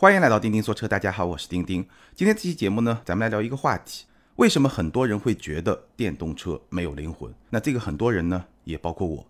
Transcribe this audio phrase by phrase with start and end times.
[0.00, 1.86] 欢迎来到钉钉说车，大家好，我是钉钉。
[2.14, 7.30] 今天这期节目呢，咱们来聊一个话题：为什么很多人会觉得电动车没有灵魂？
[7.50, 9.26] 那这个很多人呢，也包括我。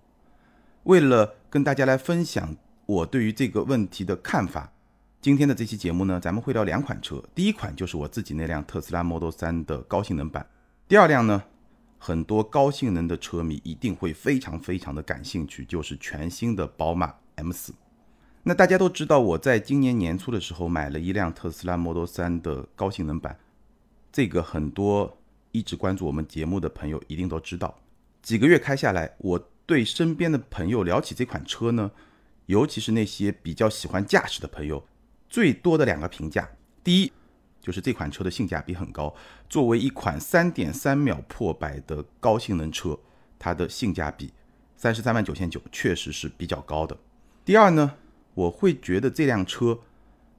[0.84, 2.56] 为了跟大家来分享
[2.86, 4.72] 我对于这个问题的看法，
[5.20, 7.20] 今天的这期节目呢，咱们会聊两款车。
[7.34, 10.46] 第一款就是我自己那辆特斯拉 Model 3的高性能版。
[10.86, 11.42] 第二辆呢？
[11.98, 17.70] 很多高性能的车迷一定会非常非常的感兴趣，就是全新的宝马 M4。
[18.42, 23.38] 那大家都知道，我在今年年初的时候买了一辆特斯拉 Model 3的高性能版，
[24.10, 25.18] 这个很多
[25.52, 27.78] 一直关注我们节目的朋友一定都知道。
[28.22, 31.90] 几个月开下来，我对身边的朋友聊起这款车呢，
[32.46, 34.86] 尤其是那些比较喜欢驾驶的朋友，
[35.28, 36.48] 最多的两个评价，
[36.82, 37.12] 第一。
[37.62, 39.14] 就是这款车的性价比很高，
[39.50, 42.98] 作为一款三点三秒破百的高性能车，
[43.38, 44.32] 它的性价比
[44.78, 46.96] 三十三万九千九确实是比较高的。
[47.44, 47.96] 第二呢，
[48.34, 49.78] 我会觉得这辆车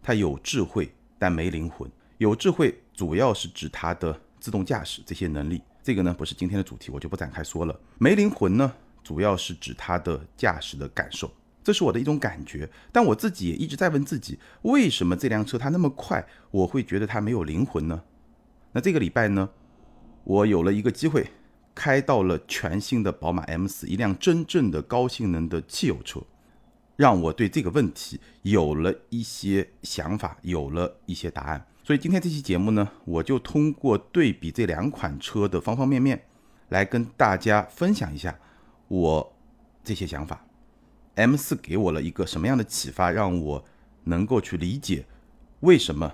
[0.01, 1.89] 它有智慧，但没灵魂。
[2.17, 7.79] 有智慧主要是指它的自动驾驶这些能力，这个呢不是今天的主题，我就不展开说了。
[7.97, 11.31] 没灵魂呢，主要是指它的驾驶的感受。
[11.63, 18.01] 这是我的一种感觉，但我自己也一直在问自己，为什么这辆车它那么快，我会觉得它没有灵魂呢？
[18.71, 19.49] 那这个礼拜呢，
[20.23, 21.27] 我有了一个机会，
[21.75, 26.21] 开到了全新的宝马 M4，一辆真正的高性能的汽油车，
[27.01, 31.65] 让我对这个问题有了一些想法，有了一些答案。
[31.83, 36.23] 所以今天这期节目呢，我就通过对比这两款车的方方面面，
[36.69, 38.37] 来跟大家分享一下
[38.87, 39.33] 我
[39.83, 40.45] 这些想法。
[41.15, 43.65] M 四给我了一个什么样的启发，让我
[44.03, 45.03] 能够去理解
[45.61, 46.13] 为什么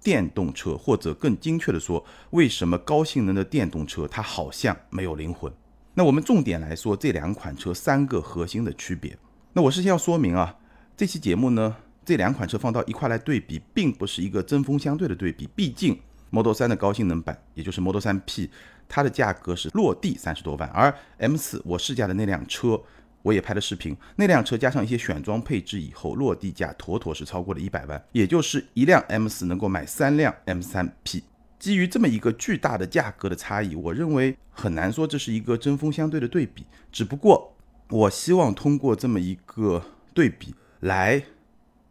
[0.00, 5.52] 电动车，或者更精确的说，为什么高性能的电动车它好像没有灵魂？
[5.94, 9.18] 那我们重点来说这两款车三个核心的区别。
[9.52, 10.56] 那我事先要说明啊，
[10.96, 15.48] 这期节目呢，这两款车放到一块来对比，并不是一个针锋相对的对比。
[15.56, 15.98] 毕竟
[16.30, 18.50] Model 3的高性能版，也就是 Model 3 P，
[18.88, 22.80] 它的价格是落地三十多万，而 M 四我试驾的那辆车。
[23.22, 31.22] 我也拍了视频，那辆车加上一些选装配置以后，落地价妥妥是超过了一百万，也就是一辆 M 四能够买三辆 M 三 P。
[31.58, 36.64] 基于这么一个巨大的价格的差异，我认为很难说这是一个针锋相对的对比。
[36.90, 37.49] 只不过，
[37.90, 39.84] 我希望通过这么一个
[40.14, 41.22] 对比来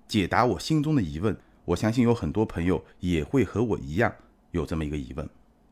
[0.07, 1.37] 解答我心中的疑问。
[1.65, 4.13] 我相信有很多朋友也会和我一样
[4.51, 5.29] 有这么一个疑问。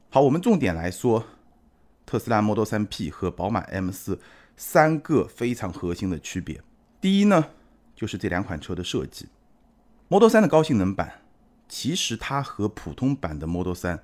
[0.10, 1.26] 好，我们重点来说
[2.06, 4.20] 特斯拉 Model 3 P 和宝马 M 四。
[4.60, 6.60] 三个非常核心的区别，
[7.00, 7.52] 第一呢，
[7.96, 9.28] 就是这两款车的设计。
[10.08, 11.22] Model 3的高性能版，
[11.70, 14.00] 其实它和普通版的 Model 3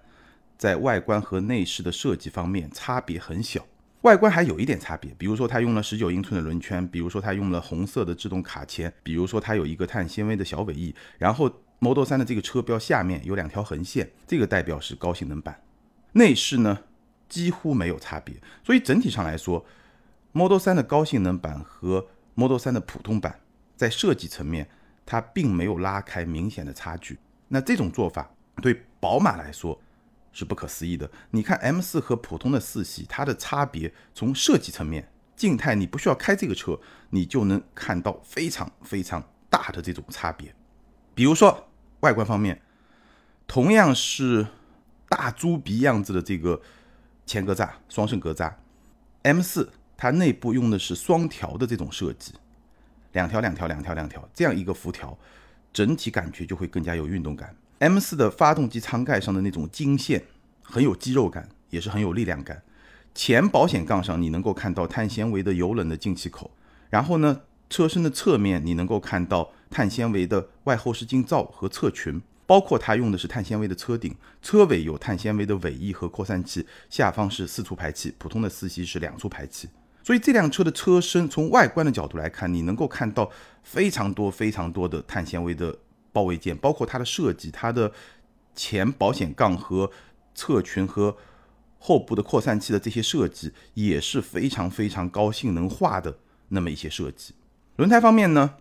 [0.55, 3.65] 在外观和内饰的设计方面差别很小，
[4.03, 11.49] 外观还有一点差别，比如说它用了十九英寸的轮圈，比如说它用了红色的制动卡钳，比如说它有一个碳纤维的小尾翼，然后
[11.79, 15.61] Model 3的这个车标下面有两条横线，这个代表是高性能版。
[16.13, 16.79] 内饰呢，
[17.27, 19.65] 几乎没有差别，所以整体上来说。
[20.35, 23.39] Model 3的高性能版和 Model 3的普通版
[23.75, 24.67] 在设计层面，
[25.05, 27.19] 它并没有拉开明显的差距。
[27.49, 29.79] 那这种做法对宝马来说
[30.33, 31.09] 是不可思议的。
[31.31, 36.77] 你看 M4 和普通的四系，它的差别从设计层面，静态你不需要开这个车，
[37.11, 40.53] 你就能看到非常非常大的这种差别。
[41.15, 41.69] 比如说
[42.01, 42.61] 外观方面，
[43.47, 44.45] 同样是
[45.07, 46.61] 大猪鼻样子的这个
[47.25, 48.53] 前格栅，双肾格栅
[49.23, 49.69] ，M4。
[49.95, 52.33] 它内部用的是双条的这种设计，
[53.13, 55.17] 两条两条两条两条这样一个辐条，
[55.71, 57.55] 整体感觉就会更加有运动感。
[57.83, 60.23] M4 的发动机舱盖上的那种金线
[60.61, 62.63] 很有肌肉感，也是很有力量感。
[63.13, 66.49] 前保险杠上你能够看到碳纤维的油冷的进气口，
[66.89, 72.21] 然后呢，车身的侧面你能够看到碳纤维的外后视镜罩和侧裙。
[72.45, 79.69] 包括它用的是碳纤维的车顶，车尾有碳纤维的尾翼和扩散器，下方是四出排气，普通的四系是两出排气。
[80.03, 83.31] 所以这辆车的车身从外观的角度来看，你能够看到
[83.63, 85.75] 非常多非常多的碳纤维的
[86.13, 87.91] 包围件，包括它的设计，它的
[88.55, 89.91] 前保险杠和
[90.33, 91.17] 侧裙和
[91.79, 97.33] 后部的扩散器的这些设计也是非常非常高性能化的那么一些设计。
[97.75, 98.55] 轮胎方面呢？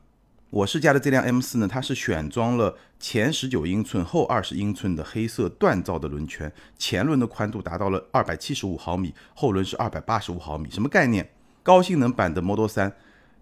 [0.50, 10.68] 我试驾的这辆 M4 呢，它是选装了前十九英寸、后二十英寸的黑色锻造的轮圈，前轮的宽度达到了二百七十五毫米，后轮是二百八十五毫米。
[10.70, 11.30] 什么概念？
[11.62, 12.92] 高性能版的 Model 3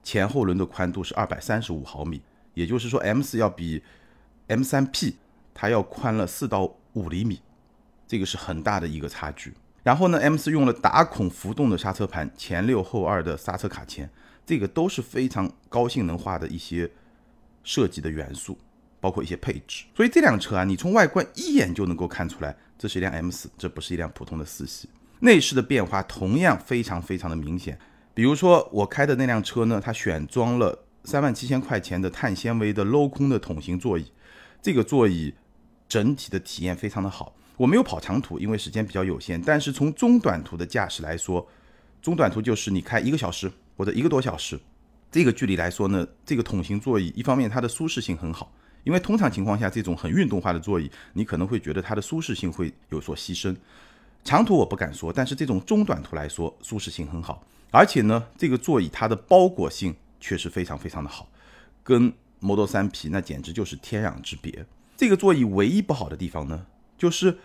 [0.04, 2.20] 前后轮的宽度是二百三十五毫米，
[2.54, 3.82] 也就是说 M4 要比
[4.50, 5.14] M3P
[5.54, 7.40] 它要宽了四到五厘米，
[8.06, 9.54] 这个是很大的一个差距。
[9.82, 14.10] 然后呢，M4 用了打孔浮动的刹车盘，前六后二的刹车卡钳，
[14.44, 16.90] 这个都是非常高性能化的一些。
[17.62, 18.56] 设计的元素，
[19.00, 19.84] 包括一些配置。
[19.94, 24.88] 所以这辆车啊，你从外观一眼就能够看出来，这是一辆 M 四，这不是一辆普通的四系。
[25.20, 27.78] 内饰的变化同样非常非常的明显。
[28.14, 34.10] 比如说我开的那辆车呢，它选装了三万七千块钱的碳纤维的镂空的桶型座椅，
[34.62, 35.34] 这个座椅
[35.88, 37.34] 整体的体验非常的好。
[37.56, 39.40] 我没有跑长途，因为时间比较有限。
[39.40, 41.46] 但是从中短途的驾驶来说，
[42.00, 44.58] 中短途就是你开一个小时或者一个多小时，
[45.12, 48.50] 这个距离来说呢，这个桶型座椅一方面它的舒适性很好，
[48.84, 53.54] 因为通常情况下这种很运动化的座椅，你可能会觉得它的舒适性会有所牺牲。
[54.24, 61.28] 长途我不敢说，但是这种中短途来说，舒适性很好，而且呢，这个座椅它的包裹性确实非常非常的好，
[61.82, 64.66] 跟 Model 3 P 那简直就是天壤之别。
[64.96, 66.66] 这个座椅唯一不好的地方呢，
[66.98, 67.38] 就是。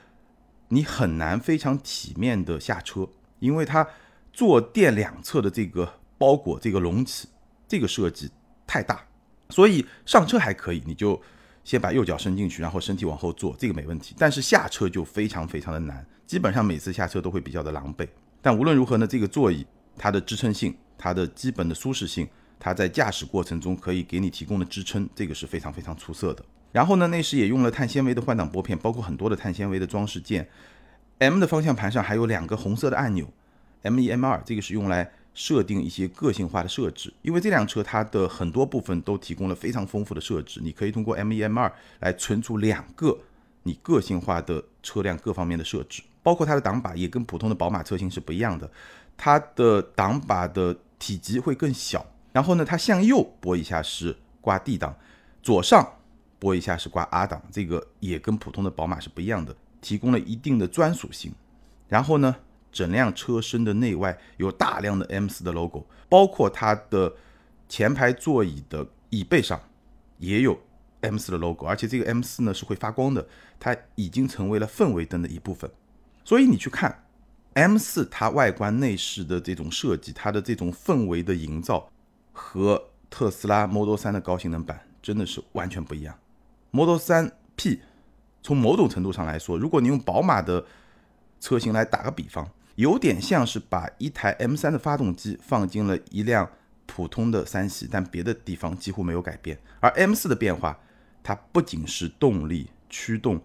[0.69, 3.07] 你很难非常体面的下车，
[3.38, 3.88] 因为它
[4.33, 7.27] 坐垫两侧的这个包裹、这个隆起、
[7.68, 8.31] 这个设计
[8.65, 9.06] 太大，
[9.50, 11.21] 所以上车还可以，你就
[11.63, 14.15] 先把右脚伸进去，然后身体往后坐，这个没问题。
[14.18, 18.07] 但是下车就非常非常的难，基本上每次下车都会比较的狼狈。
[18.42, 19.63] 但无论如何呢，这个座椅
[19.95, 22.27] 它的支撑性、它的基本的舒适性、
[22.60, 26.44] 它在驾驶过程中可以给你提供的支撑，这个是非常非常出色的。
[26.72, 30.48] 然后呢，内饰也用了碳纤维的换挡拨片，包括很多的碳纤维的装饰件。
[31.19, 33.31] M 的方向盘上还有两个红色的按钮
[33.84, 37.13] ，M 一、M 二，这个是用来设定一些个性化的设置。
[37.22, 41.72] 因为这辆车它的很多部分都提供了非常丰富的设置，你可以通过 M 一、M 二
[42.02, 43.18] 来存储两个
[43.63, 48.69] 你个性化的车辆各方面的设置，包括它的挡把也跟普通的宝马车型是不一样的，
[49.16, 52.06] 它的挡把的体积会更小。
[52.36, 54.94] 然后呢，它向右拨一下是挂 D 档，
[55.42, 55.94] 左上。
[56.38, 61.34] 拨一下是挂 R 档，这个也跟普通的宝马是不一样的，提供了一定的专属性。
[61.88, 62.36] 然后呢，
[62.74, 67.12] 整辆车身的内外有大量的 M 四的 logo，包括它的
[67.70, 69.60] 前排座椅的椅背上
[70.20, 70.60] 也有
[71.02, 73.26] M 四的 logo，而且这个 M 四呢是会发光的，
[73.58, 75.72] 它已经成为了氛围灯的一部分。
[76.26, 77.06] 所以你去看
[77.54, 81.90] M 四它外观内饰的这种设计，它的这种氛围的营造
[82.36, 86.14] 和特斯拉 Model 3的高性能版真的是完全不一样。
[86.72, 87.80] Model 3 P，
[88.44, 90.66] 从某种程度上来说，如果你用宝马的
[91.40, 96.50] 车型来打个比方，有点像是把一台 M3 的发动机放进了一辆
[96.86, 99.58] 普通的三系，但别的地方几乎没有改变。
[99.80, 100.78] 而 M4 的变化，
[101.24, 103.42] 它不仅是动力、驱动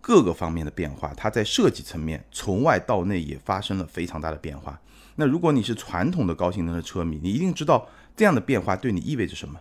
[0.00, 4.80] 各个方面的变化，它在设计层面从外到内也发生了非常大的变化。
[5.14, 7.86] 那如果你是传统的高性能的车迷，你一定知道
[8.16, 9.60] 这样的变化对你意味着什么。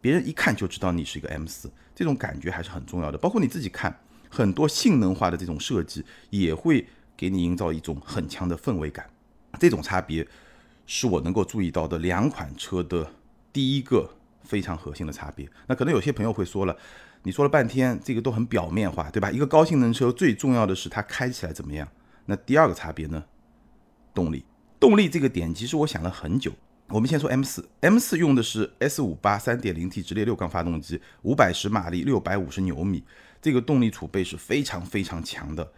[0.00, 3.18] 别人一看就知道你是一个 M 四，这种感觉还是很重要的。
[3.18, 3.94] 包括你自己看，
[4.30, 9.08] 很多性能化的这种设计也会给你营造一种很强的氛围感。
[9.58, 10.26] 这种差别
[10.86, 13.12] 是我能够注意到的两款车的
[13.52, 14.08] 第一个
[14.42, 15.46] 非常核心的差别。
[15.66, 16.74] 那可能有些朋友会说了，
[17.24, 19.30] 你说了半天这个都很表面化，对吧？
[19.30, 21.86] 一个高性能车最重要的是它开起来怎么样。
[22.24, 23.22] 那第二个差别呢？
[24.14, 24.44] 动力，
[24.78, 26.52] 动力这个点其实我想了很久。
[26.92, 33.04] 我们先说 M 四，M 四用的是 S 五八三点零 T 直列六缸发动机，五百十马力，六百五十牛米，
[33.40, 35.72] 这个动力储备是非常非常强的，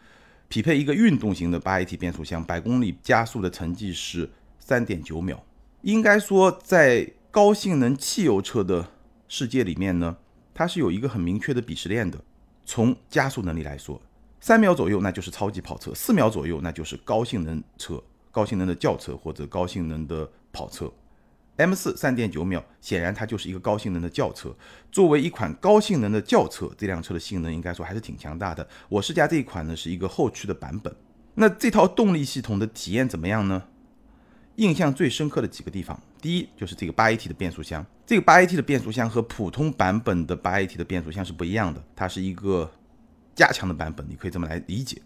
[0.49, 5.45] 匹配一个运动型的八 AT 变速箱，百公里加速的成绩是三点九秒。
[5.83, 8.89] 应该说，在高性能汽油车的
[9.29, 10.17] 世界里面呢，
[10.55, 12.19] 它是有一个很明确的鄙视链的。
[12.65, 14.01] 从加速能力来说，
[14.41, 20.91] 三秒左右那就是超级跑车，四秒左右那就是高性能车、高性能的轿车或者高性能的跑车。
[21.63, 24.55] M 四三点九秒，显然它就是一个高性能的轿车。
[24.91, 28.67] 作为一款高性能的轿车，这辆车的性能应该说还是挺强大的。
[28.89, 30.95] 我试驾这一款呢，是一个后驱的版本。
[31.35, 33.63] 那这套动力系统的体验怎么样呢？
[34.57, 37.85] 印象最深刻的几个地方，第一就是这个八 AT 的变速箱。
[38.05, 42.71] 这个八 AT 的变速箱和普通版本的八 AT 的变速箱是不一样的，它是一个
[43.35, 45.01] 加强的版本，你可以这么来理解。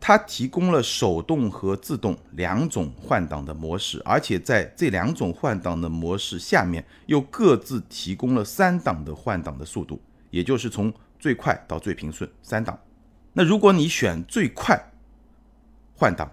[0.00, 10.00] 它提供了手动和自动两种换挡的模式，而且在这两种换挡的模式下面又各自提供了三档的换挡的速度，
[10.30, 12.78] 也就是从最快到最平顺三档。
[13.32, 14.92] 那如果你选最快
[15.94, 16.30] 换挡，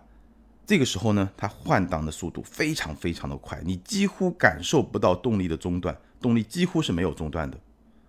[0.66, 7.58] 这个时候呢，它换挡的速度非常非常的快，你几乎感受不到动力的中断，动力几乎是没有中断的。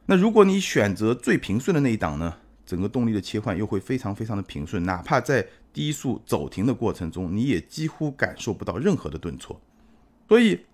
[0.04, 2.36] 那如果你选择最平顺的那一档呢？
[2.66, 9.60] 整个动力的切换又会非常非常的平顺，哪怕在低速走停的过程中，你也几乎感受不到任何的顿挫。
[10.28, 10.66] 所以，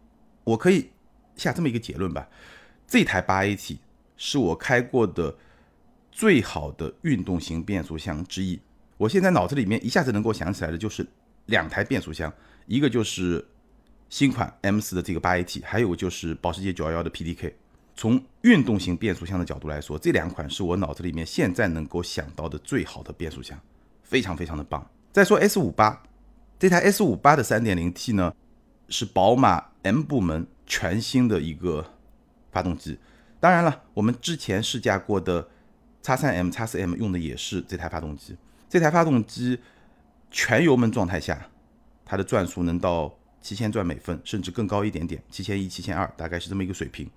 [0.44, 0.88] 我可以
[1.36, 2.26] 下这么一个结论吧：
[2.86, 3.76] 这台八 AT
[4.16, 5.36] 是我开过的
[6.10, 8.58] 最好的运动型变速箱之一。
[8.96, 11.06] 我现在脑子里面一下子能够想起来的就是
[11.46, 12.32] 两台变速箱，
[12.66, 13.46] 一个就是
[14.08, 17.52] 新款 M 四的这个八 AT，还有就是保时捷911的 PDK。
[17.94, 23.58] 从运动型变速箱的角度来说，这两款是我脑子里面现在能够想到的最好的变速箱，
[24.02, 24.90] 非常非常的棒。
[25.12, 26.02] 再说 S 五八，
[26.58, 28.34] 这台 S 五八的 3.0T 呢，
[28.88, 31.92] 是宝马 M 部门全新的一个
[32.50, 32.98] 发动机。
[33.38, 35.48] 当然了，我们之前试驾过的
[36.02, 38.36] X3M、X4M 用的也是这台发动机。
[38.68, 39.60] 这台发动机
[40.30, 41.48] 全油门状态下，
[42.04, 47.10] 它的转速能到七千转每分，甚至更高一点点，七千一、七千二，大概是这么一个水平。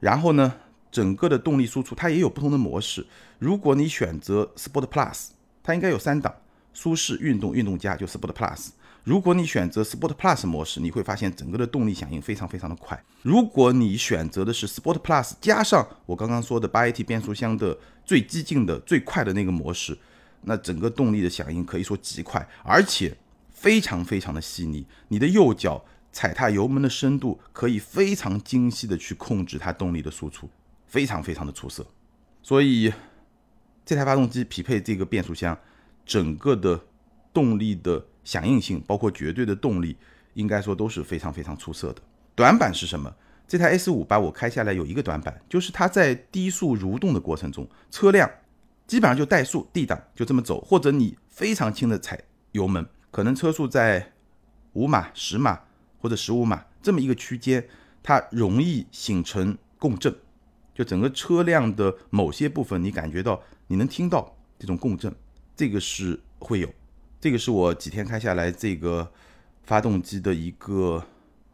[0.00, 0.52] 然后呢，
[0.90, 3.06] 整个的动力输出它也有不同的模式。
[3.38, 5.28] 如果你选择 Sport Plus，
[5.62, 6.34] 它应该有三档：
[6.72, 8.70] 舒适、运动、运动加，就 Sport Plus。
[9.04, 13.02] 如果你选择 Sport Plus 模式，你会发现整个的动力响应非常非常的快。
[13.22, 19.96] 如果你选择的是 Sport Plus 加上我刚刚说的八 AT 变速箱的最激进的、最快的那个模式。
[20.42, 23.14] 那整个动力的响应可以说极快，而且
[23.52, 24.86] 非常非常的细腻。
[25.08, 30.48] 你的右脚踩踏油门的深度可以非常精细的去控制它动力的输出，
[30.86, 31.86] 非常非常的出色。
[32.42, 32.92] 所以
[33.84, 35.58] 这台发动机匹配这个变速箱，
[36.04, 36.80] 整个的
[37.32, 39.96] 动力的响应性，包括绝对的动力，
[40.34, 42.02] 应该说都是非常非常出色的。
[42.34, 43.14] 短板是什么？
[43.46, 48.30] 这台 S 五八我开下来有一个短板，就是它在低速蠕动的过程中，车辆。
[48.86, 54.12] 基本上就怠速 D 档就这么走，或者你非常轻的踩油门，可能车速在
[54.72, 55.60] 五码、十码
[56.00, 57.64] 或者十五码这么一个区间，
[58.02, 60.14] 它容易形成共振，
[60.74, 65.14] 就整个车辆的某些部分你感觉到你能听到这种共振，
[65.54, 66.68] 这个是会有，
[67.20, 69.10] 这个是我几天开下来这个
[69.62, 71.04] 发动机的一个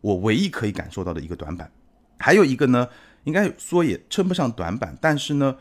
[0.01, 1.71] 我唯一可以感受到的一个短板，
[2.19, 2.89] 还有一个呢，
[3.25, 5.57] 应该说也称不上短板，但是呢。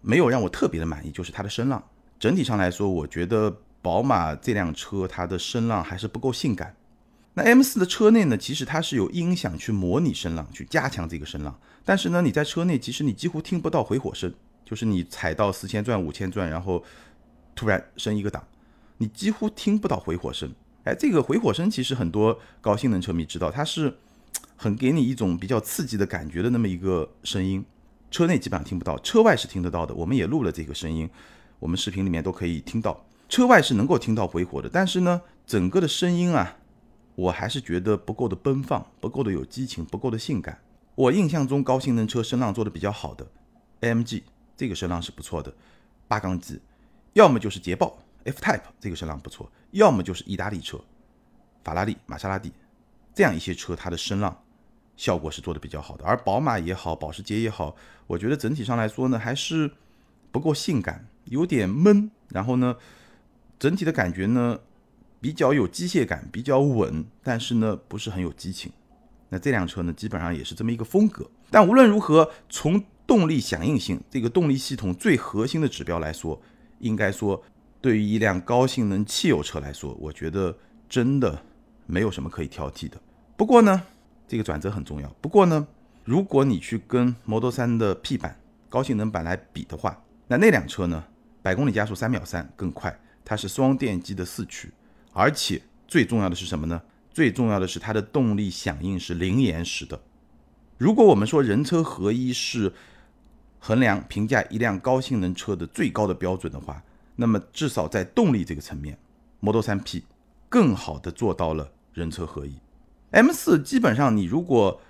[0.00, 1.82] 没有让我特别的满意，就是它的声浪。
[2.20, 6.72] 整体上来说，我觉得宝马这辆车它的声浪还是不够性感。
[7.38, 11.56] 那 M4 的车内呢，其实它是有音响去模拟声浪，去加强这个声浪。
[11.84, 16.82] 但是呢，你在车内其实你几乎听不到回火声，就是你踩到四千转、五千转，然后
[17.54, 18.44] 突然升一个档，
[18.96, 20.52] 你几乎听不到回火声。
[20.82, 23.96] 哎，这个回火声其实很多高性能车迷知道，它是
[24.56, 27.64] 很给你一种比较刺激的感觉的那么一个声音。
[28.10, 29.94] 车内基本上听不到，车外是听得到的。
[29.94, 31.08] 我们也录了这个声音，
[31.60, 33.06] 我们视频里面都可以听到。
[33.28, 36.56] 车外是能够听到回火的，但是呢，整个的声音啊，
[37.18, 40.56] 我还是觉得不够的奔放，不够的有激情，不够的性感。
[40.94, 43.26] 我印象中高性能车声浪做的比较好的
[43.80, 44.22] ，AMG
[44.56, 45.52] 这个声浪是不错的，
[46.06, 46.60] 八缸机，
[47.14, 50.80] 要么就是捷豹 F Type 这个声浪不错，要么就是意大利车，
[51.64, 52.52] 法拉利、玛莎拉蒂
[53.12, 54.40] 这样一些车，它的声浪。
[54.96, 57.74] 效果是做的比较好的，而宝马也好，保时捷也好，
[58.06, 59.68] 我觉得整体上来说呢，还是
[60.30, 62.10] 不够性感，有点闷。
[62.28, 62.76] 然后呢，
[63.58, 64.60] 整体的感觉呢，
[65.20, 68.72] 比较有机械感，比较稳，但是呢，不是很有激情。
[69.28, 71.28] 那这辆车呢，基本上也是这么一个风格。
[71.50, 76.40] 但无论如何，从动力响应性这个动力系统最核心的指标来说，
[76.78, 77.42] 应该说，
[77.80, 80.56] 对于一辆高性能汽油车来说，我觉得
[80.88, 81.42] 真的
[81.86, 82.98] 没有什么可以挑剔的。
[83.36, 83.82] 不过呢，
[84.26, 85.08] 这个转折很重要。
[85.20, 85.66] 不过呢，
[86.04, 91.04] 如果你去跟 Model 3的 P 版高性能版来比的话，那那辆车呢，
[91.42, 94.70] 百公里加速三秒三更快，它是双电机的四驱，
[95.18, 96.80] 而且最重要的是什么呢？
[97.10, 100.00] 最重要的是它的动力响应是零延时的。
[100.76, 102.72] 如果我们说人车合一是
[103.58, 106.80] 衡量评价一辆高性能车的最高的标准的话，
[107.16, 108.96] 那么至少在动力这个层面
[109.40, 110.04] ，Model 3 P
[110.48, 112.54] 更好的做到了人车合一。
[113.10, 114.80] M 四基本上，你如果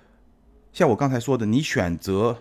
[0.71, 2.37] 像我刚才说的，你选择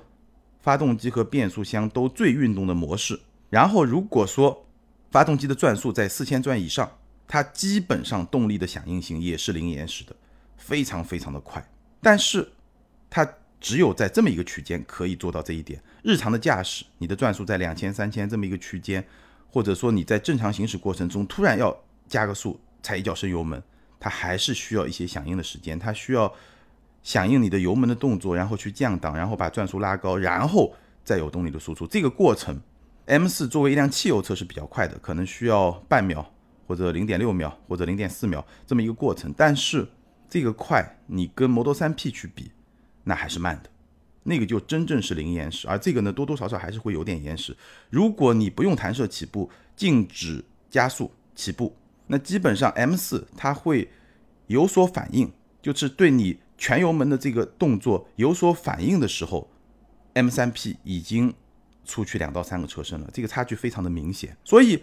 [0.61, 3.19] 发动机和变速箱都最运动的模式，
[3.49, 4.67] 然后如果说
[5.11, 6.98] 发动机的转速在四千转以上，
[7.29, 10.17] 它基本上动力的响应性也是零延时的，
[10.57, 11.65] 非常非常的快。
[12.01, 12.51] 但是
[13.09, 13.29] 它
[13.61, 15.81] 只有在这么一个区间可以做到这一点。
[16.03, 19.07] 日常的驾驶，你的转速在两千、三千这么一个区间，
[19.51, 21.77] 或者说你在正常行驶过程中突然要
[22.09, 23.63] 加个速，踩一脚深油门。
[24.01, 26.33] 它还是需要一些响应的时间，它需要
[27.03, 31.85] 响应你的油门的动作，然后去降档，然后把转速拉高，然后再有动力的输出。
[31.85, 32.61] 这个过程
[33.09, 36.33] ，M4 作为一辆汽油车是比较快的，可能需要半秒
[36.69, 39.35] 或者零点六秒或者零点四秒这么一个过程。
[39.37, 39.89] 但是
[40.29, 42.53] 这个快，你跟 Model 3 P 去比，
[43.05, 43.71] 那还是慢的，
[44.25, 47.57] 那个就真正是零延时，而这个呢多多少少还是会有点延时。
[47.89, 51.75] 如果你不用弹射起步，静止加速起步。
[52.07, 53.91] 那基本上 M 四它会
[54.47, 55.33] 有所反应，
[55.63, 59.51] 就是对你全油门的这个动作有所反应的时候
[60.15, 61.33] ，M 三 P 已经
[61.85, 64.37] 出去两到三个车身了，这个差距非常的明显。
[64.45, 64.83] 所以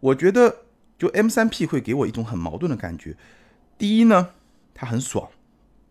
[0.00, 0.54] 我觉得
[0.98, 3.16] 就 M 三 P 会给我一种很矛盾的感觉。
[3.78, 4.30] 第一呢，
[4.74, 5.30] 它很爽，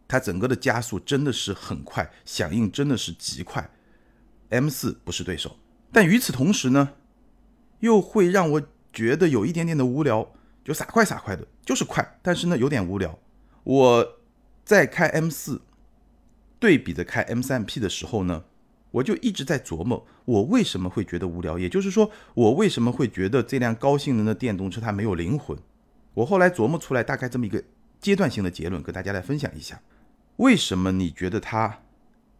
[0.08, 3.70] 它整个的加速真的是很快，响应真的是极快。
[4.50, 5.58] M 四不是对手，
[5.92, 6.94] 但与此同时呢，
[7.80, 8.62] 又会让我
[8.92, 10.30] 觉得有一点点的无聊，
[10.64, 13.18] 就傻快傻快的，就是快，但是呢有点无聊。
[13.64, 14.20] 我
[14.64, 15.62] 在开 M 四
[16.60, 18.44] 对比着开 M 三 P 的时候呢，
[18.98, 25.58] 我就一直在琢磨，我为什么会觉得无聊，也就是说，我为什么会觉得这辆高性能的电动车它没有灵魂。
[26.14, 27.64] 我后来琢磨出来大概这么一个
[28.00, 29.82] 阶段性的结论，跟大家来分享一下，
[30.38, 31.80] 为什么你觉得它？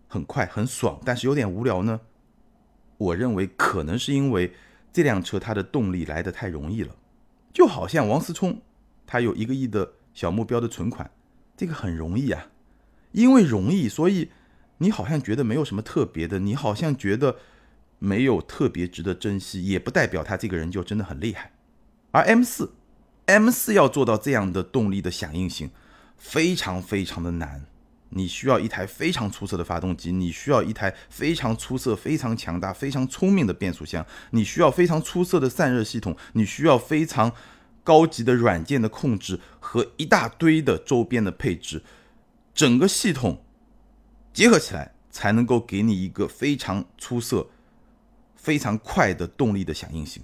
[0.10, 2.00] 很快很爽，但是有点无聊呢。
[2.98, 4.54] 我认为可能是因为
[4.94, 6.96] 这辆车它的动力来得太容易了，
[7.52, 8.62] 就好像王思聪
[9.06, 11.12] 他有一个亿的小目标的存款，
[11.58, 12.48] 这个很容易啊。
[13.12, 14.30] 因为容易，所以
[14.80, 17.38] 你好像觉得没有什么特别的，你好像觉得
[18.00, 21.52] 没有特别值得珍惜，也不代表他这个人就真的很厉害。
[22.12, 22.74] 而 M 四
[23.26, 25.72] ，M 四要做到这样的动力的响应性，
[26.18, 27.66] 非常非常的难。
[28.10, 37.34] 你需要一台非常出色的发动机，你需要一台非常出色、非常强大、非常聪明的变速箱，你需要非常出色的散热系统，你需要非常
[37.84, 41.84] 高级的软件的控制和一大堆的周边的配置，
[42.54, 43.44] 整个系统
[44.38, 47.48] 结合起来才能够给你一个非常出色、
[48.36, 50.22] 非常快的动力的响应性，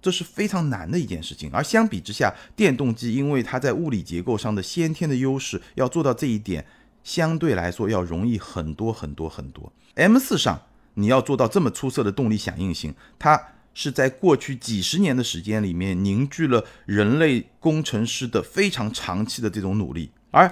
[0.00, 1.50] 这是非常难的一件事情。
[1.52, 6.64] 而相比之下，电动机因为它在物理结构上的先天的优势，要做到这一点。
[7.04, 9.70] 相对来说要容易很多很多很多。
[9.96, 10.62] M 四上
[10.94, 13.38] 你要做到这么出色的动力响应性，它
[13.74, 20.50] 是在过去几十年的时间里面凝聚了人类工程师的非常长期的这种努力，而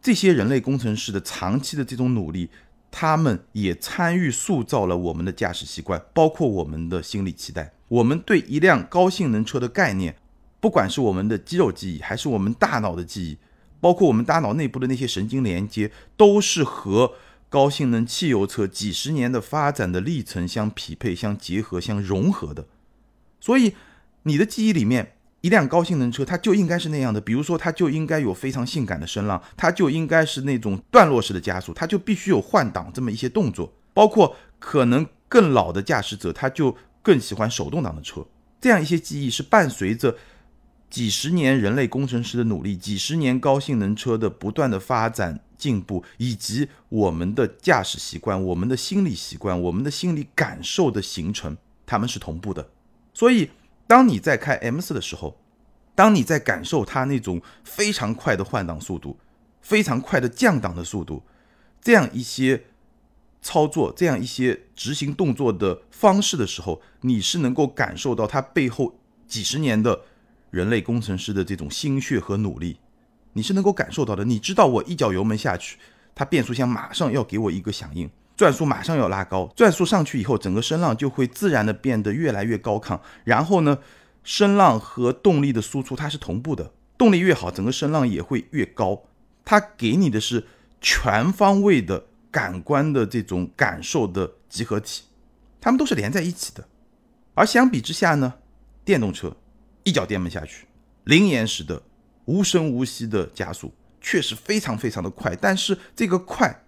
[0.00, 2.50] 这些人类工程师的长期的这种努力，
[2.90, 7.72] 他们也参与塑造了我们的驾驶习惯，包括我们的心理期待。
[7.88, 10.16] 我们对一辆高性能车的概念，
[10.60, 13.38] 不管是我们的肌肉记忆，还是我们大脑的记忆。
[13.80, 17.12] 包括我们大脑内部的那些神经连接，都是和
[17.48, 22.66] 高性能汽油车几十年的发展的历程相匹配、相结合、相融合的。
[23.40, 23.74] 所以，
[24.24, 27.20] 你的记忆里面，一辆高性能车它就应该是那样的。
[27.20, 33.72] 比如说，它就应该有非常性感的声浪，它就应该是那种段落式的加速，它就必须有换挡这么一些动作。
[33.92, 38.26] 包括可能更老的驾驶者，他就更喜欢手动挡的车。
[38.60, 40.16] 这样一些记忆是伴随着。
[40.90, 52.70] 几十年人类工程师的努力，几十年高性能车的不断的发展进步，以及我们的驾驶习惯、我们的心理习惯、我们的心理感受的形成，他们是同步的。
[53.12, 53.50] 所以，
[53.88, 55.40] 当你在开 M 四的时候，
[55.96, 59.18] 当你在感受它那种非常快的换挡速度、
[59.60, 61.24] 非常快的降档的速度，
[61.80, 62.66] 这样一些
[63.42, 70.02] 操作、这样一些执行动作的方式的时候，你是能够感受到它背后几十年的。
[70.50, 72.78] 人类工程师的这种心血和努力，
[73.34, 74.24] 你是能够感受到的。
[74.24, 75.76] 你知道，我一脚油门下去，
[76.14, 83.00] 它变速箱马上要给我一个响应，转速马上要拉高，转速上去以后，整个声浪就会自然的变得越来越高亢。
[83.24, 83.78] 然后呢，
[84.22, 89.02] 声浪和动力的输出它是同步的，动力越好，整个声浪也会越高。
[89.44, 90.46] 它给你的是
[90.80, 95.02] 全方位的感官的这种感受的集合体，
[95.60, 96.68] 它们都是连在一起的。
[97.34, 98.34] 而相比之下呢，
[98.84, 99.36] 电动车。
[99.82, 100.66] 一脚电门下去，
[101.04, 101.82] 零延时的、
[102.26, 103.72] 无声无息的加速，
[104.02, 105.34] 确实非常非常的快。
[105.34, 106.62] 但是这个快，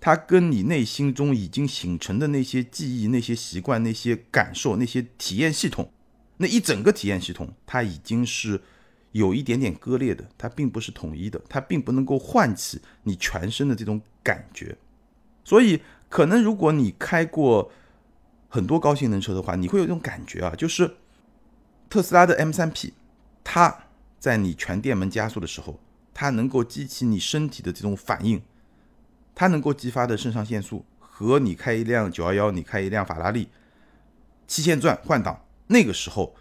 [0.00, 5.90] 它跟你内心中已经形成的那些记忆、那些习惯、那些感受、那些体验系统，
[6.36, 8.60] 那一整个体验系统，它已经是
[9.12, 14.76] 有一点点割裂的，它并不是统一的，它并不能够唤起你全身的这种感觉。
[15.44, 17.70] 所以，可能如果你开过
[18.48, 20.96] 很多高性能车的话，你会有一种感觉啊，就是。
[21.88, 22.90] 特斯拉的 M3P，
[23.44, 23.84] 它
[24.18, 25.78] 在你全电门加速的时候，
[26.12, 28.42] 它能够激起你身体的这种反应，
[29.36, 33.48] 它能够激发的肾上腺素和你开一辆911，你开一辆法拉利，
[34.48, 36.34] 七千转换挡，那个时候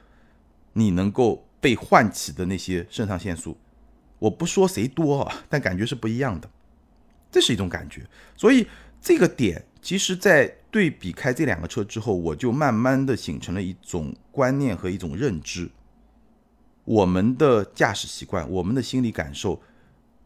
[0.73, 3.55] 你能够被唤起的那些肾上腺素，
[4.17, 6.49] 我不说谁多啊，但感觉是不一样的，
[7.29, 8.07] 这是一种感觉。
[8.35, 8.65] 所以
[8.99, 10.55] 这个点，其实在。
[10.75, 15.71] 对比开这两个车之后，我就慢慢的形成了一种观念和一种认知。
[16.83, 19.61] 我们的驾驶习惯，我们的心理感受，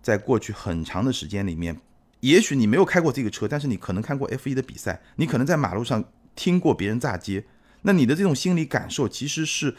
[0.01, 1.79] 在过去很长的时间里面，
[2.21, 6.03] 也许你没有开过这个车，但是你可能看过 F1 的比赛，你可能在马路上
[6.35, 7.45] 听过别人炸街，
[7.83, 9.75] 那你的这种心理感受，其实是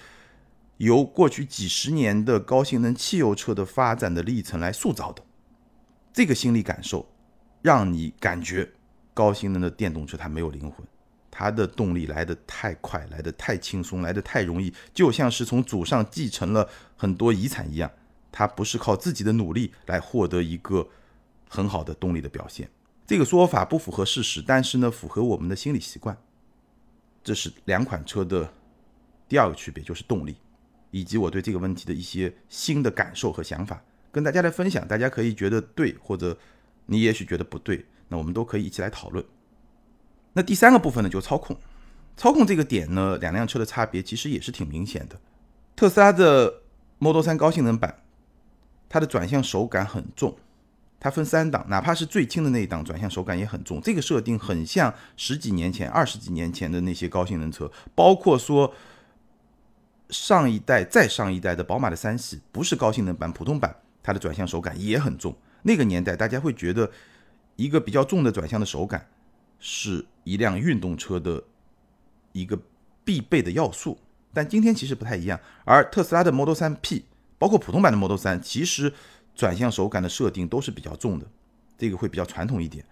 [0.79, 5.23] 由过去几十年的高性能汽油车的发展的历程来塑造的。
[6.13, 7.09] 这个心理感受，
[7.63, 8.71] 让你感觉。
[9.13, 10.87] 高性能的电动车它没有灵魂，
[11.31, 17.91] 它的动力来得太快，来得太轻松，来得太容易，就像是从祖上继承了很多遗产一样。
[18.33, 20.89] 它不是靠自己的努力来获得一个
[21.51, 22.71] 很好的动力的表现。
[23.05, 26.17] 这个说法不符合事实，但是呢，符合我们的心理习惯。
[27.25, 28.49] 这是两款车的
[29.29, 30.37] 第二个区别，就是动力，
[30.93, 33.83] 以及我对这个问题的一些新的感受和想法，
[34.13, 34.87] 跟大家来分享。
[34.87, 36.39] 大家可以觉得对，或者
[36.87, 39.25] 你也许觉得不对，那我们都可以一起来讨论。
[40.33, 41.59] 那第三个部分呢，就操控。
[42.17, 45.21] 操控这个点呢，两辆车的差别其实也是挺明显的。
[45.75, 46.63] 特斯拉的
[46.99, 48.03] Model 3高性能版，
[48.89, 50.37] 它的转向手感很重，
[51.01, 53.81] 它分三档，哪怕是最轻的那一档，转向手感也很重。
[53.81, 58.75] 这个设定很像十几年前、二十几年前的那些高性能车，包括说
[60.11, 65.35] 上一代、再上一代的宝马的三系，不是高性能版，普通版，它的转向手感也很重。
[65.63, 66.91] 那个年代大家会觉得
[67.57, 69.07] 一个比较重的转向的手感
[69.59, 71.43] 是一辆运动车的
[72.33, 72.59] 一个
[73.05, 73.99] 必备的要素。
[74.33, 77.05] 但今天其实不太一样，而特斯拉的 Model 3 P，
[77.39, 78.93] 包括普通版的 Model 3，其实
[79.35, 81.27] 转向手感的设定都是比较重的，
[81.79, 82.85] 这个会比较传统一点，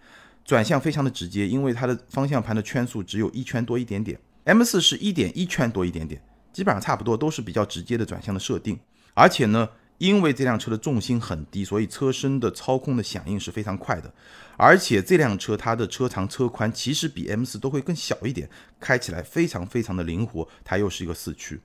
[0.44, 6.22] 转向非常的直接，因为它的方向盘的圈数只有一圈多一点点，M4 是一点一圈多一点点，
[6.52, 8.78] 基本上差不多都是比较直接的转向的设定，
[9.14, 9.68] 而且呢。
[9.98, 14.14] 因为这辆车的重心很低，所以车身的操控的响应是非常快的。
[14.56, 18.48] 而且这辆车它的车长车宽其实比 M4 都会更小一点，
[18.78, 20.46] 开起来非常非常的灵活。
[20.62, 21.60] 它又是一个四驱，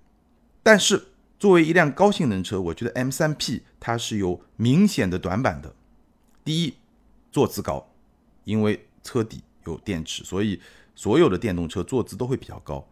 [0.63, 0.99] 但是
[1.43, 5.75] 作为一辆高性能车，我觉得 M3P 它是有明显的短板的。
[6.41, 6.75] 第一，
[7.33, 7.89] 坐姿高，
[8.45, 10.61] 因为车底有电池，所以
[10.95, 12.87] 所有的电动车坐姿都会比较高。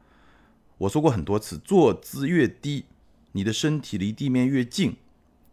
[0.80, 2.84] 我说过很多次，坐姿越低，
[3.32, 4.98] 你的身体离地面越近。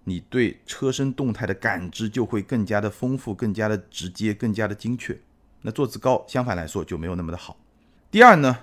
[0.03, 5.17] 你对车身动态的感知就会更加的丰富、更加的直接、更加的精确。
[5.63, 7.57] 那坐姿高，相反来说就没有那么的好。
[8.11, 8.59] 第二呢，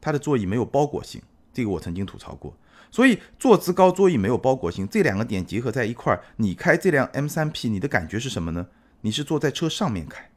[0.00, 1.20] 它的座椅没有包裹性，
[1.52, 2.56] 这个我曾经吐槽过。
[2.92, 8.68] 所以坐姿高、座椅没有包裹性这两个点结合在一块儿，你开这辆 M3P，你的感觉是什么呢？
[9.00, 10.30] 你是坐在车上面开，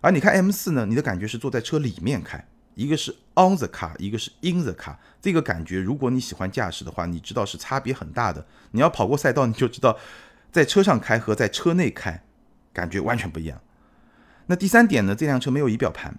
[0.00, 2.46] 而你开 M4 呢，你的感觉是坐在车里面开。
[2.74, 8.46] 一个是 on the car，一个是 in the car，这个感觉，如果你喜欢驾驶的话，你知道是差别很大的。
[8.72, 9.96] 你要跑过赛道，你就知道，
[10.52, 12.22] 在车上开和在车内开，
[12.74, 13.58] 感觉完全不一样。
[14.44, 15.14] 那第三点呢？
[15.14, 16.18] 这辆车没有仪表盘，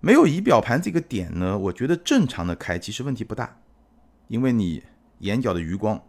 [0.00, 3.58] 没有仪表盘这个点呢，我觉得正常的开其实问题不大，
[4.28, 4.82] 因为你
[5.20, 6.02] 眼角的余光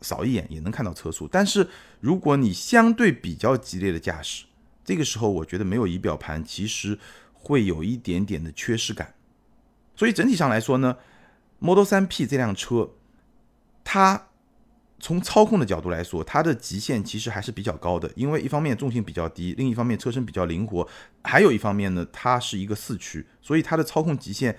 [0.00, 1.28] 扫一眼也能看到车速。
[1.30, 1.68] 但是
[2.00, 4.46] 如果你相对比较激烈的驾驶，
[4.84, 6.98] 这个时候我觉得没有仪表盘其实
[7.34, 9.14] 会有一点点的缺失感。
[9.94, 10.96] 所以整体上来说呢
[11.58, 12.90] ，Model 3 P 这辆车，
[13.82, 14.28] 它
[15.00, 18.10] 从操控的角度来说，它的极限其实还是比较高的。
[18.16, 20.88] 因为一方面重心比较低，另一方面车身比较灵活，
[21.22, 24.56] 还有一方面呢，它是一个四驱，所以它的操控极限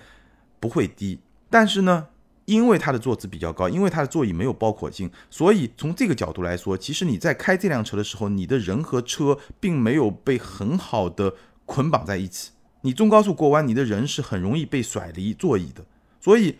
[0.58, 1.20] 不会低。
[1.48, 2.08] 但是呢，
[2.46, 12.50] 因为它的坐姿比较高，因为它的座椅没有包裹性，所以从这个角度来说，其实你在开这辆车的时候，你的人和车并没有被很好的捆绑在一起。
[12.82, 15.84] 你中高速过弯，你的人是很容易被甩离座椅的，
[16.20, 16.58] 所以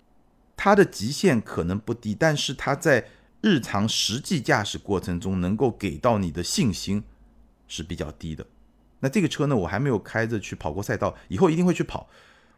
[0.57, 3.07] 它的极限可能不低，但是它在
[3.41, 7.03] 日常实际驾驶过程中能够给到你的信心
[7.67, 8.47] 是比较低的。
[9.01, 12.07] 那这个车呢，我还没有开着去跑过赛道，以后一定会去跑。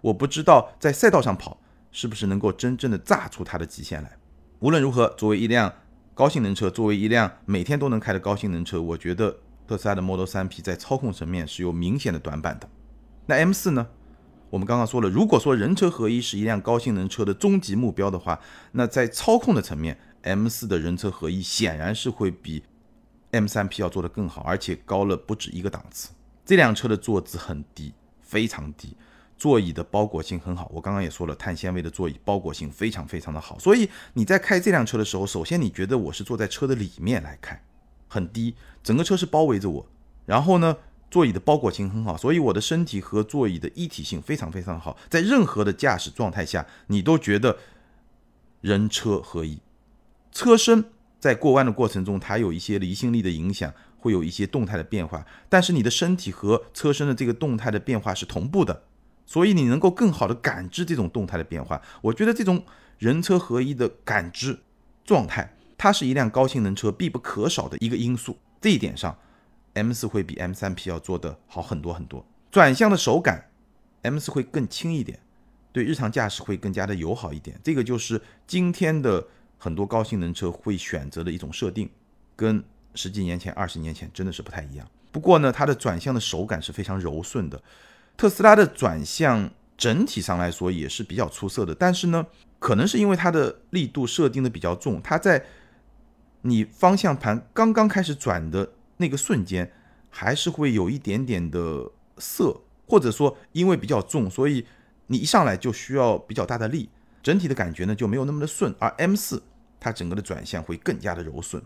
[0.00, 1.60] 我不知道在赛道上跑
[1.92, 4.16] 是不是能够真正的炸出它的极限来。
[4.58, 5.72] 无论如何，作为一辆
[6.14, 9.36] 高性能车，作为一辆每天都能开的高性能车，我觉得
[9.68, 12.68] 特斯拉的 Model 3 P 在操控层面是有明显的短板的。
[13.26, 13.86] 那 M 四呢？
[14.50, 18.38] 我们刚刚说了，如果说人车合一是一辆高性能车的终极目标的话，
[18.72, 22.62] 那在操控的层面，M 四的人车合一显然是会比
[23.30, 26.10] M 三 P 要做得更好，而且高了不止一个档次。
[26.44, 28.94] 这辆车的坐姿很低，非常低，
[29.42, 30.70] 座椅的包裹性很好。
[30.72, 33.58] 我刚刚也说了，碳纤维的座椅包裹性非常非常的好。
[33.58, 37.60] 所以你在开这辆车的时候，首先你觉得我是坐在车的里面来开，
[38.06, 39.86] 很低，整个车是包围着我，
[40.26, 40.76] 然后呢？
[41.10, 47.58] 座椅的包裹性很好，所以我的身体和座椅的一体性非常非常好，在任何的驾驶状态下，你都觉得
[48.60, 49.58] 人车合一。
[50.30, 50.84] 车身
[51.18, 58.84] 在过弯的过程中，它有一些离心力的影响，会有一些动态的变化，但是你的身体和车身的这个动态的变化是同步的，
[59.24, 61.80] 所以你能够更好的感知这种动态的变化。
[62.00, 62.64] 我觉得这种
[62.98, 64.58] 人车合一的感知
[65.04, 68.38] 状态，它是一辆高性能车必不可少的一个因素。
[68.60, 69.16] 这一点上。
[69.74, 73.48] M 四会比 M 三 P 要做的好很多很多，转向的手感
[74.02, 75.18] ，M 四会更轻一点，
[75.72, 77.58] 对日常驾驶会更加的友好一点。
[77.64, 81.88] 这个就是今天的很多高性能车会选择的一种设定，
[82.36, 82.62] 跟
[82.94, 84.86] 十几年前、二十年前真的是不太一样。
[85.10, 87.58] 不过呢，它的转向的手感是非常柔顺的。
[88.16, 92.26] 特斯拉的转向整体上来说也是比较出色的，但是呢，
[92.58, 95.44] 可能是因为它的力度设定的比较重，它在
[96.42, 98.72] 你方向盘刚刚开始转的。
[98.98, 99.68] 那个瞬间，
[100.10, 104.64] 还是会有一点点的涩，或者说因为比较重，所以
[105.08, 106.88] 你一上来就需要比较大的力，
[107.20, 108.72] 整体的感觉呢就没有那么的顺。
[108.78, 109.42] 而 M 四
[109.80, 111.60] 它整个的转向会更加的柔顺，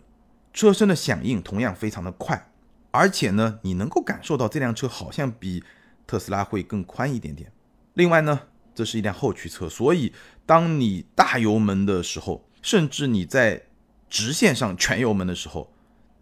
[0.51, 2.49] 车身的响应同样非常的快，
[2.89, 5.63] 而且呢你能够感受到这辆车好像比
[6.07, 7.51] 特斯拉会更宽一点点。
[7.93, 8.39] 另外呢，
[8.73, 10.13] 这是一辆后驱车，所以
[10.45, 13.67] 当你大油门的时候，甚至你在
[14.09, 15.71] 直线上全油门的时候。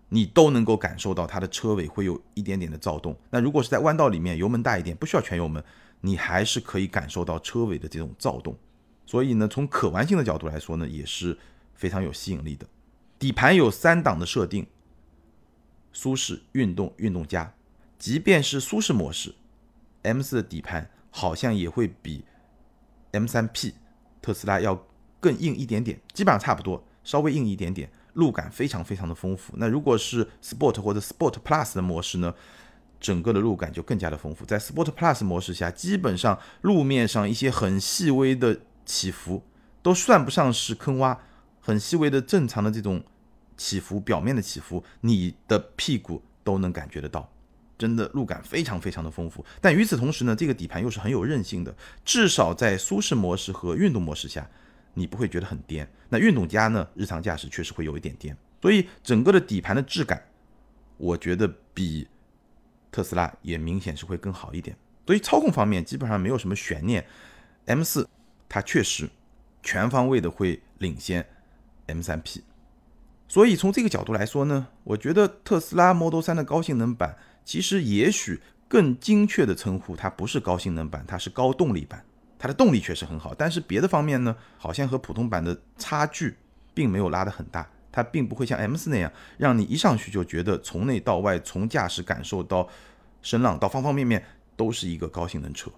[0.09, 3.17] 你都能够感受到它的车尾会有一点点的躁动。
[3.31, 5.61] 那如果是在弯道里面，油门大一点，不需要全油门，
[6.01, 8.55] 你还是可以感受到车尾的这种躁动。
[9.07, 11.35] 所以呢，从可玩性的角度来说呢，也是
[11.73, 12.67] 非常有吸引力的。
[13.17, 14.67] 底盘有三档的设定：
[15.91, 17.51] 舒适、运动、运动加。
[17.97, 19.33] 即便是舒适模式
[20.05, 22.23] ，M4 的底盘好像也会比
[23.11, 23.73] M3P
[24.21, 24.85] 特斯拉要
[25.19, 27.89] 更硬一点点，基本上差不多，稍微硬一点点。
[28.13, 29.53] 路感非常非常的丰富。
[29.57, 32.33] 那如果是 Sport 或者 Sport Plus 的模式呢，
[32.97, 34.45] 整个的路感就更加的丰富。
[34.45, 39.43] 在 Sport Plus 模式下，基本上路面上一些很细微的起伏
[39.81, 41.17] 都算不上是坑洼，
[41.59, 43.03] 很细微的正常的这种
[43.57, 47.29] 起伏，表面的起伏，你的屁股都能感觉得到，
[47.77, 49.45] 真的路感非常非常的丰富。
[49.61, 54.49] 但与此同时呢，这个底盘又是很有韧性的，至少在舒适模式和运动模式下。
[54.97, 56.87] 你不会觉得很颠，那运动家呢？
[56.95, 60.23] 日常驾驶确实会有一点颠，所以整个的底盘的质感，
[60.95, 62.07] 我觉得比
[62.89, 64.73] 特斯拉也明显是会更好一点。
[65.05, 67.05] 所以操控方面基本上没有什么悬念
[67.65, 68.05] ，M4
[68.47, 69.09] 它确实
[69.61, 71.27] 全方位的会领先
[71.87, 72.43] M3P。
[73.27, 82.03] 所以从这个角度来说呢，我觉得特斯拉 Model 3的高性能版其实也许更精确的称呼它不是高性能版，它是高动力版。
[82.37, 86.35] 它的动力确实很好，但是别的方面呢，好像和普通版的差距
[86.73, 87.67] 并没有拉得很大。
[87.91, 92.67] 它并不会像 M4 那样，让你一上去就觉得从内到外，从驾驶感受到
[93.21, 94.21] 声浪到方方面面
[94.57, 95.71] 都是一个高性能车。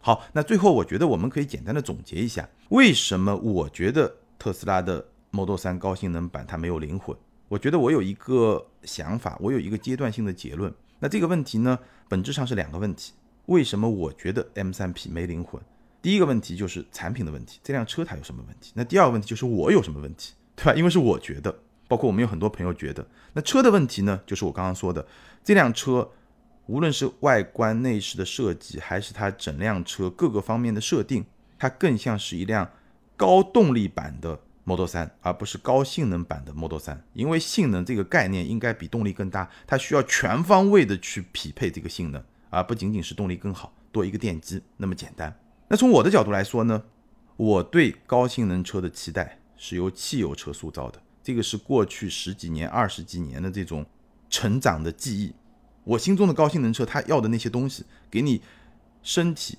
[0.00, 7.16] 好，那最后我觉得我们可以简单的总结一下，为什么我觉得特斯拉的 Model 3高性能版它没有灵魂？
[7.48, 10.72] 我觉得我有一个想法，我有一个阶段性的结论。
[10.98, 11.78] 那这个问题呢，
[12.08, 13.12] 本质上是两个问题：
[13.46, 15.60] 为什么我觉得 M3P 没灵魂？
[16.00, 18.72] 第一个问题就是产品的问题，这辆车它有什么问题？
[18.74, 20.74] 那第二个问题就是我有什么问题，对吧？
[20.74, 21.52] 因为是我觉得，
[21.88, 25.04] 包括我们有很多朋友觉得，那车的问题呢，就是我刚刚说的，
[25.42, 26.08] 这辆车
[26.66, 31.24] 无论是外观内饰的设计，还是它整辆车各个方面的设定，
[31.58, 32.70] 它更像是一辆
[33.16, 36.98] 高动力版的 Model 3，而不是高性能版的 Model 3。
[37.12, 45.32] 因为性能这个概念应该比动力更大，它需要全方位的去匹配这个性能，而不仅仅是动力更好，多一个电机那么简单。
[45.68, 46.82] 那从我的角度来说呢，
[47.36, 53.86] 我对高性能车的期待是由汽油车塑造的，这个是过去十几年、二十几年的这种
[54.28, 55.32] 成长的记忆。
[55.84, 58.42] 我心中的高性能车，它要的那些东西，给你
[59.04, 59.58] 身体、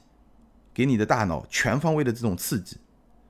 [0.73, 2.75] 给你的大脑全方位的这种刺激，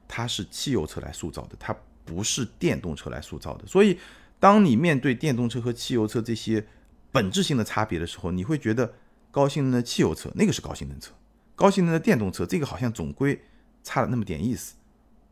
[0.08, 3.68] 它是汽油车来塑造的，它不是电动车来塑造的。
[3.68, 4.00] 所以，
[4.40, 6.66] 当你面对电动车和汽油车这些
[7.12, 8.94] 本质性的差别的时候，你会觉得
[9.32, 11.14] 高性能的汽油车那个是高性能车。
[11.56, 13.42] 高性能的电动车，这个好像总归
[13.84, 14.76] 差了那么点意思，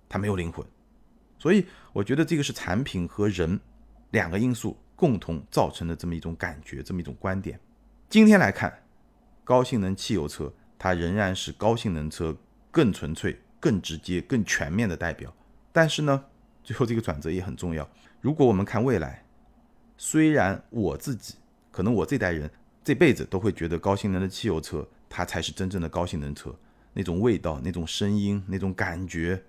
[0.09, 0.65] 它没有灵魂，
[1.37, 3.59] 所以我觉得这个是产品和人
[4.09, 7.59] 两个因素共同造成的这么一种感觉，这么一种观点。
[8.09, 8.81] 今天来看，
[9.43, 12.35] 高性能汽油车它仍然是高性能车
[12.71, 15.33] 更纯粹、更直接、更全面的代表。
[15.71, 16.25] 但是呢，
[16.63, 17.89] 最后这个转折也很重要。
[18.21, 19.25] 如果我们看未来，
[19.97, 21.33] 虽然我自己
[21.71, 22.47] 可能我这代人
[22.83, 24.87] 这辈子都会觉得高性能的汽油车。
[25.07, 26.53] 它才是真正的高性能车，
[26.91, 29.41] 那种味道、那种声音、那种感觉。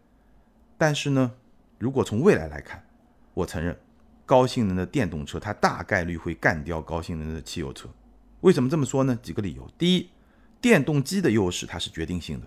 [0.79, 1.33] 但是呢，
[1.79, 2.87] 如果从未来来看，
[3.35, 3.77] 我承认，
[4.25, 7.89] 高性能的电动车它大概率会干掉高性能的汽油车。
[8.43, 9.19] 为什么这么说呢？
[9.21, 9.69] 几个理由。
[9.77, 10.09] 第一，
[10.61, 12.47] 电动机的优势它是决定性的，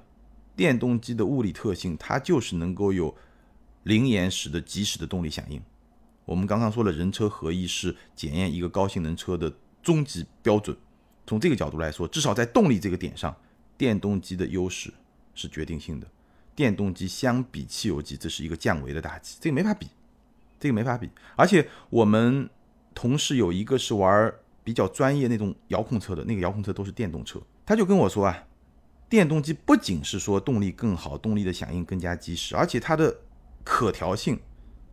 [0.59, 3.15] 电动机的物理特性它就是能够有
[3.83, 5.61] 零延时的及时的动力响应。
[6.25, 9.49] 我们刚刚说了，人车合一是检验一个高性能车的
[9.81, 10.75] 终极标准。
[11.25, 13.33] 从这个角度来说，至少在动力这个点上，
[13.77, 14.93] 电动机的优势
[15.33, 16.05] 是决定性的。
[16.53, 19.87] 电动机相比汽油机，这是一个降维的大棋，这个没法比，
[20.59, 21.09] 这个没法比。
[21.37, 22.49] 而且我们
[22.93, 28.45] 同事有一个是玩比较专业那种遥控车的，那个遥控车都是电动车，他就跟我说啊，
[29.09, 33.17] 电动机不仅是说动力更好，动力的响应更加及时，而且它的
[33.63, 34.39] 可调性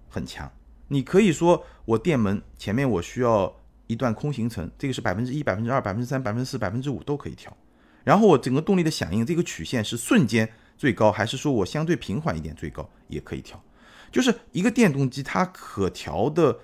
[0.09, 0.51] 很强。
[0.89, 3.55] 你可以说我电门前面我需要。
[3.89, 7.57] 一段空行程，这个是百分之一、百分之二、百分之三、百分之四、百分之五都可以调。
[8.03, 13.63] 然后我整个动力的响应，这个曲线是瞬间最高，还是说我相对平缓一点最高，也可以调。
[14.11, 16.59] 就是一个电动机它可调的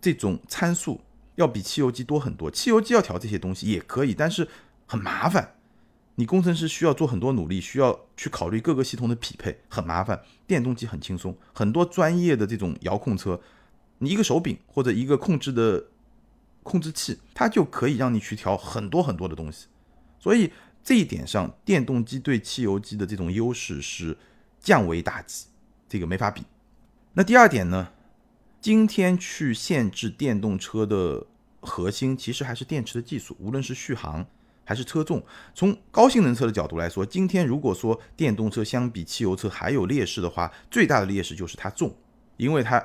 [0.00, 1.00] 这种参数
[1.34, 2.48] 要比汽油机多很多。
[2.48, 4.46] 汽油机要调这些东西也可以，但是
[4.86, 5.56] 很麻烦。
[6.20, 10.20] 你工程师需要做很多努力，需要去考虑各个系统的匹配，很麻烦。
[10.46, 13.40] 电动机很轻松，很多专业的这种遥控车，
[14.00, 15.86] 你一个手柄或者一个控制的
[16.62, 19.68] 控制器，它就可以让你去调很多很多的东西。
[20.18, 20.52] 所以
[20.84, 24.14] 这一点上，电动机对汽油机的这种优势是
[24.58, 25.46] 降维打击，
[25.88, 26.42] 这个没法比。
[27.14, 27.88] 那第二点呢？
[28.60, 31.26] 今天去限制电动车的
[31.60, 34.26] 核心，其实还是电池的技术，无论是续航
[34.70, 35.20] 还是车重。
[35.52, 41.92] 从高性能车的角度来说，今天如果说电动车相比汽油车还有劣势的话，最大的劣势就是它重，
[42.36, 42.80] 因为它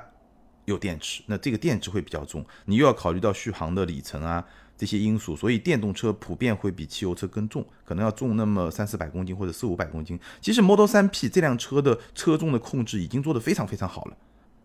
[0.64, 4.44] 有电池，那这个电池会比较重，你又要考虑到续航的里程啊
[4.76, 10.18] 这些因素，所以电动车普遍会比汽油车更重，可能要重那么三四百公斤或者四五百公斤。
[10.40, 14.16] 其实 Model 3 P 这辆车的车重的控制已经做得非常非常好了。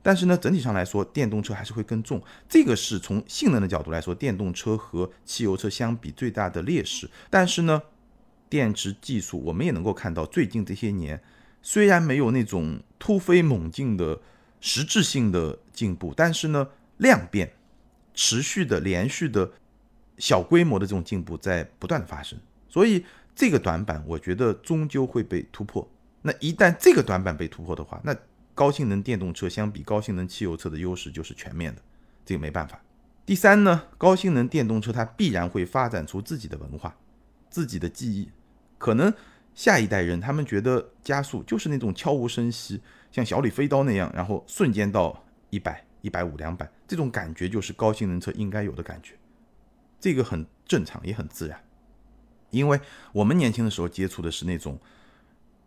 [0.04, 2.22] 但是呢，整体上来说，电动车还是会更重。
[2.50, 7.10] 这个是从性能的角度来说，电动车和汽油车相比最大的劣势。
[7.30, 7.82] 但是呢，
[8.50, 11.22] 电池技术我们也能够看到，最近这些年
[11.62, 14.20] 虽然没有那种突飞猛进的
[14.60, 17.54] 实质性的进步，但是呢，量变、
[18.14, 19.52] 持续的、连续的
[20.18, 22.40] 小规模的这种进步在不断的发生。
[22.68, 25.88] 所以这个短板，我觉得终究会被突破。
[26.24, 28.16] 那一旦这个短板被突破的话，那
[28.54, 31.82] 高性能电动车相比高性能汽油车的优势就是全面的，
[32.26, 32.82] 这个没办法。
[33.26, 36.96] 第三呢，高性能电动车它必然会发展出自己的文化、
[37.50, 38.30] 自己的记忆。
[38.78, 39.14] 可能
[39.54, 49.16] 下一代人他们觉得加速就是那种悄无声息，像小李飞刀那样，然后瞬间到一百、一百五、两百，这种感觉就是高性能车应该有的感觉。
[50.00, 51.64] 这个很正常，也很自然，
[52.50, 52.82] 因为
[53.14, 54.80] 我们年轻的时候接触的是那种。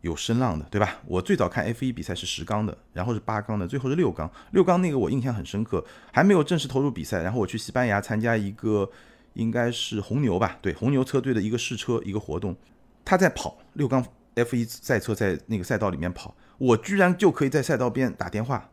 [0.04, 0.98] 有声浪的，对吧？
[1.06, 4.30] 我最早看 F 一比赛是十缸的，然后是八缸的，最后是六缸。
[4.50, 8.90] 六缸那个我印象很深刻，还没有正式投入比赛，然后我去西班牙参加一个
[9.32, 12.54] 应该是红牛吧，对，红牛车队的一个试车一个活动，
[13.02, 18.68] 他在跑六缸 F 一赛车在那个赛道里面跑，我居然就可以在赛道边打电话，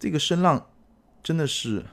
[0.00, 0.68] 这个声浪
[1.22, 1.84] 真的是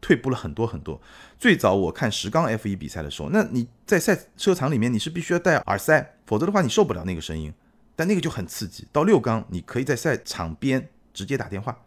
[0.00, 1.00] 退步了很多很多。
[1.36, 7.52] 最早我看十缸 F 一比赛的时候，那你在赛车场里面你是必须要戴耳塞，否则的话你受不了那个声音。
[7.96, 11.84] 但那个就很刺激，到六缸你可以在赛场边直接打电话，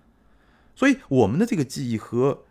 [0.75, 2.45] 所以我们的这个记忆和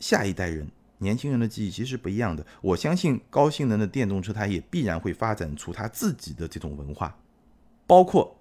[0.00, 2.44] 下一代人、年轻人的记忆其实不一样的。
[2.60, 7.16] 我相信高性能的电动车，它也必然会发展出它自己的这种文化，
[7.86, 8.36] 包括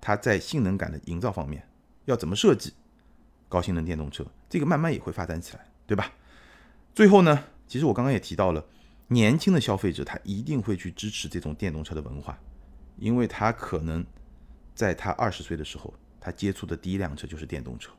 [0.00, 1.68] 它在性能感的营造方面
[2.06, 2.72] 要怎么设计
[3.48, 6.12] 高性能电动车，这个慢慢也会发展起来，对吧？
[6.94, 8.64] 最后呢，其实我刚刚也提到了，
[9.08, 12.38] 年轻的消费者他一定会去支持这种电动车的文化。
[13.00, 14.04] 因为他可能
[14.74, 17.90] 在他二十岁的时候，他接触的第一辆车就是电动车，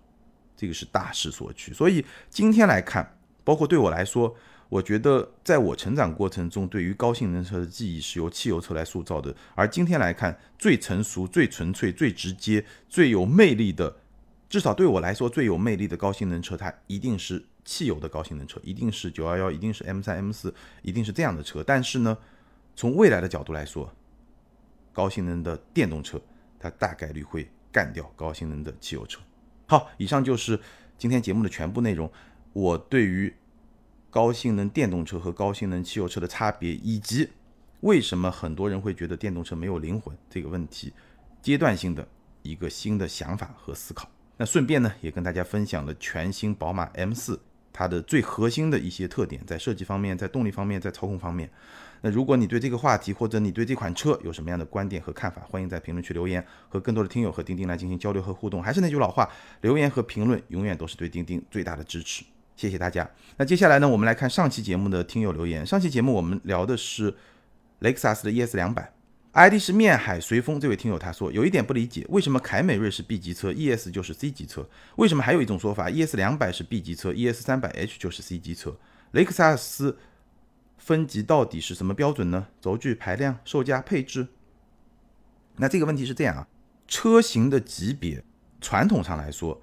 [0.56, 1.74] 这个是大势所趋。
[1.74, 4.34] 所以今天来看，包括对我来说，
[4.70, 9.36] 我觉得在我成长过程中，对于高性能车的记忆是由汽油车来塑造的。
[9.56, 13.98] 而今天来看，最成熟、最纯粹、最直接、最有魅力的，
[14.48, 21.64] 至少对我来说最有魅力的高性能车，它一定是汽油的高性能车，一定是九幺幺，一定是 M 三、M 四，一定是这样的车。
[21.64, 22.18] 但是呢，
[22.76, 23.94] 从未来的角度来说，
[24.94, 26.22] 高性能的电动车，
[26.60, 29.20] 它大概率会干掉高性能的汽油车。
[29.68, 30.60] 好，以上就是
[30.98, 32.12] 今天节目的全部内容。
[32.54, 33.34] 我对于
[34.10, 37.30] 高性能电动车和高性能汽油车的差别，以及
[37.80, 40.92] 为什么很多人会觉得电动车没有灵魂这个问题，
[41.42, 42.06] 阶段性的
[42.42, 44.10] 一个新的想法和思考。
[44.36, 47.40] 那顺便呢，也跟大家分享了全新宝马 M4
[47.72, 51.50] 它的最核心的一些特点，在设计方面，在动力方面，在操控方面。
[52.04, 58.62] 那如果你对这个话题或者你对这款车有什么样的观点和看法，欢迎在评论区留言，和更多的听友和钉钉来进行交流和互动。
[58.62, 59.30] 还是那句老话，
[59.62, 62.26] 留言和评论永远都是对钉钉最大的支持。
[62.56, 63.08] 谢谢大家。
[63.38, 65.64] 那接下来呢，我们来看上期节目的听友留言。
[65.64, 67.16] 上期节目我们聊的是
[67.80, 68.92] 雷克萨斯的 ES 两百
[69.34, 70.60] ，ID 是面海随风。
[70.60, 74.68] 这位听友他说有一点不理解，为什么凯美瑞是 B 级车，ES 就是 C 级车？
[74.96, 78.76] 为什么还有一种说法，ES 两百是 B 级车，ES 三百 H 就是 C 级车？
[79.12, 80.00] 雷克萨斯。
[80.82, 82.48] 分级到底是什么标准呢？
[82.60, 84.28] 轴距、排量、售价、配置。
[85.58, 86.48] 那这个问题是这样啊，
[86.88, 88.24] 车型的级别，
[88.60, 89.62] 传统上来说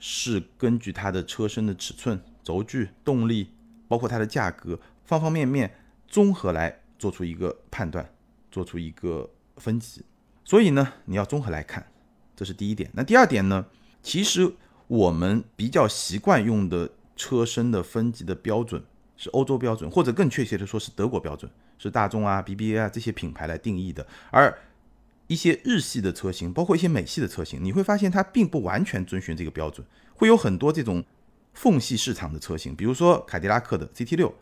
[0.00, 3.50] 是根据它的车身的尺寸、轴距、动力，
[3.86, 5.72] 包括它的价格，方方面面
[6.08, 8.12] 综合来做出一个判断，
[8.50, 10.04] 做出一个分级。
[10.44, 11.86] 所以呢，你要综合来看，
[12.34, 12.90] 这是第一点。
[12.94, 13.64] 那第二点呢，
[14.02, 14.52] 其实
[14.88, 18.82] 我们比较习惯用的车身的分级的标准。
[19.20, 24.04] 是欧洲标准，或者更确切的说是德国标准，是大众啊、BBA 啊这些品牌来定义的。
[24.30, 24.58] 而
[25.26, 31.04] 一些日系的车型，包括一些美系的车型，你会发现它并不完全遵循这个标准，会有很多这种
[31.52, 34.34] 缝隙市场的车型，比如说凯迪拉克的 CT 六，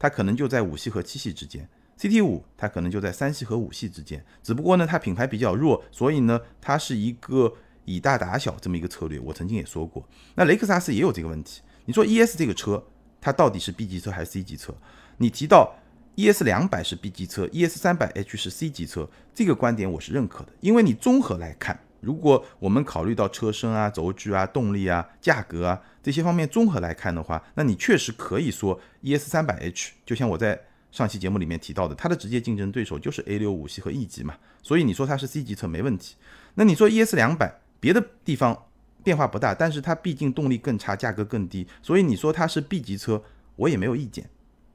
[0.00, 4.24] 它可能就在五系和七系之间；CT 五它可能就在三系和五系之间。
[4.42, 7.54] 只不过呢，它品牌比较弱，所以呢，它是一个
[7.84, 9.20] 以大打小这么一个策略。
[9.20, 11.62] 我曾经也说过，那雷克萨斯也有这个问题。
[11.86, 12.82] 你说 ES 这个车，
[13.24, 14.74] 它到底是 B 级车还是 C 级车？
[15.16, 15.74] 你提到
[16.16, 21.80] ES 两百是 B 级车，ES 三百 H 是 C 级车，这个观点我是认可的，因为你综合来看。
[22.02, 30.60] 如果我们考虑到车身啊、轴距啊、动力啊、价格啊这些方面综合来看的话，那你确实可以说 ES 三百 H，就像我在
[30.92, 36.16] 上期节目里面提到的，它的直接竞争对手就是 A 六五系和 E 级嘛，所以你说它是 C 级车没问题。
[36.56, 38.66] 那你说 ES 两百，别的地方
[39.04, 43.22] 变化不大，但是它毕竟动力更差，价格更低，所以你说它是 B 级车，
[43.54, 44.28] 我也没有意见，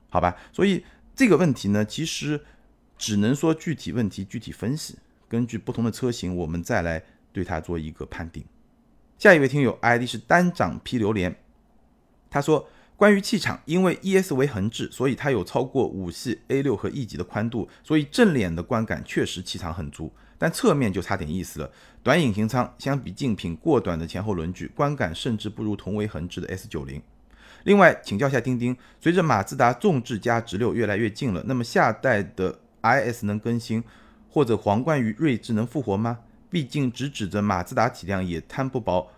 [0.09, 0.37] 好吧？
[0.53, 2.39] 所以这个问题呢，其实
[2.97, 7.03] 只能说具体问题具体分析，根据不同的车型，我们再来。
[7.31, 8.43] 对它做一个判定。
[9.19, 11.37] 下一位听友 ID 是单掌批榴莲，
[12.27, 21.69] 他说：关于气场，因为 ES 为横置，所以它有超过五系 A 六和 E 级的宽度，所以正脸的观感确实气场很足，但侧面就差点意思了。
[22.01, 26.99] 短引擎舱相比竞品过短的前后轮距，观感甚至不如同为横置的 S 九零。
[27.65, 33.83] 另外请教下钉钉，随着马自达纵置加直六越来越近了，那么下代的 IS 能更新，
[34.29, 36.19] 或者皇冠与锐志能复活吗？
[36.49, 39.11] 毕竟只指着马自达体量也摊不薄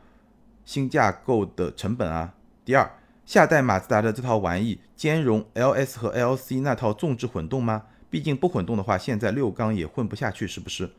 [0.66, 2.34] 新架构的成本啊。
[2.66, 2.92] 第二，
[3.26, 7.84] 下代马自达的这套玩意兼容 LS 和 LC 那套纵置混动吗？
[8.10, 10.90] 毕竟不混动的话，现在六缸也混不下去，是不是？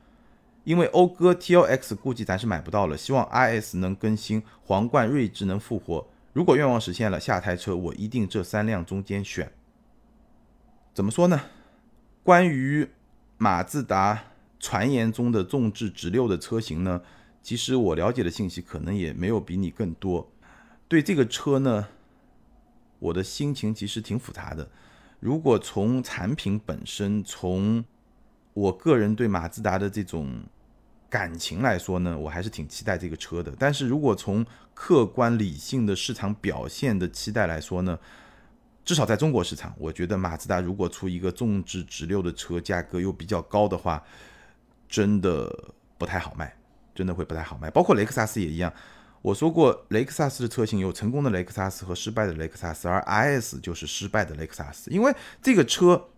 [0.64, 6.06] 因为讴歌 TLX 估计咱是买不到了，希望 IS 能更新，皇冠睿智能复活。
[6.32, 9.52] 如果愿望实现了，下台车我一定这三辆中间选。
[10.94, 11.40] 怎么说呢？
[12.22, 12.88] 关于
[13.38, 14.24] 马自达。
[14.64, 17.02] 传言中的纵置直六的车型呢，
[17.42, 20.30] 其实我了解的信息可能也没有比你更多。
[20.86, 21.88] 对这个车呢，
[23.00, 24.70] 我的心情其实挺复杂的。
[25.18, 27.84] 如果从产品本身，从
[28.54, 30.42] 我个人对马自达的这种
[31.08, 33.52] 感情来说呢，我还是挺期待这个车的。
[33.58, 34.44] 但是如果从
[34.74, 37.98] 客观理性的市场表现的期待来说呢，
[38.84, 44.02] 至少在中国市场，我觉得马自达如果出一个纵置直六的车，价格又比较高的话，
[44.88, 45.50] 真的
[45.98, 46.54] 不太好卖，
[46.94, 47.70] 真的会不太好卖。
[47.70, 48.72] 包括雷克萨斯也一样。
[49.22, 54.90] 我说过，雷克萨斯的车型有成功的雷克萨斯和失败的雷克萨斯，而 IS 就是失败的雷克萨斯。
[54.90, 56.08] 因为这个车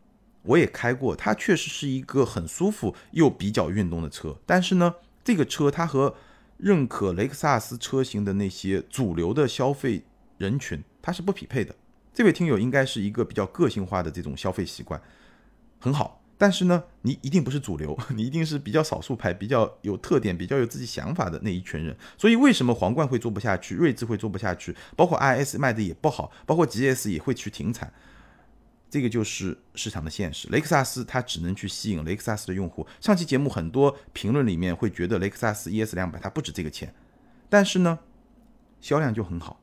[0.45, 4.37] 我也开过，它确实是一个很舒服又比较运动的车。
[4.47, 6.15] 但是呢，这个车它和
[6.57, 10.05] 认可雷克萨斯车型的那些主流的消费
[10.39, 11.75] 人群，它是不匹配的。
[12.13, 15.01] 这位听友应该是一个比较个性化的这种消费习惯，
[15.81, 16.21] 很好。
[16.37, 21.97] 但是呢，你一定不是主流， 你一定是比较少数派、比较有特点、比较有自己想法的那一群人。
[22.19, 27.93] 所以为什么皇冠会做不下去，锐志会做不下去，包括 IS 卖的也不好，包括 GS 也会去停产，
[28.95, 30.47] 这个就是市场的现实。
[30.51, 32.87] 雷克萨斯它只能去吸引雷克萨斯的用户。
[33.01, 36.95] 上期节目很多评论里面会觉得雷克萨斯 ES 两百它不值这个钱，
[37.49, 37.99] 但是呢，
[38.81, 39.59] 销量就很好，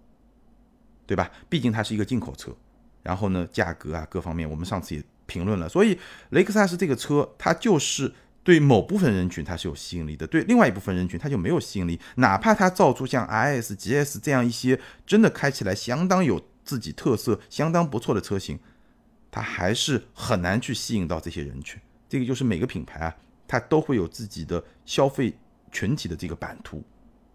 [1.07, 1.32] 对吧？
[1.47, 2.53] 毕竟它是一个进口车，
[3.03, 5.01] 然后呢，价格啊各方面，我们上次也。
[5.27, 5.97] 评论了，所以
[6.32, 8.13] 雷克萨斯这个车，它就是
[8.43, 11.97] 对某部分人群它是有吸引力的，对另外一部分人群它就没有吸引力。
[12.15, 18.59] 哪怕它造出像 IS、GS 这样一些真的开起来相当有自己特色、相当不错的车型，
[19.32, 21.82] 它还是很难去吸引到这些人群。
[22.09, 23.15] 这个就是每个品牌啊，
[23.47, 25.34] 它都会有自己的消费
[25.71, 26.84] 群体的这个版图，